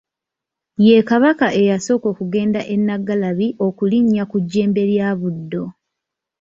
Ye 0.85 0.97
Kabaka 1.09 1.47
eyasooka 1.61 2.05
okugenda 2.13 2.61
e 2.75 2.77
Naggalabi 2.87 3.47
okulinnya 3.67 4.23
ku 4.31 4.37
jjembe 4.43 4.81
lya 4.91 5.09
Buddo. 5.19 5.63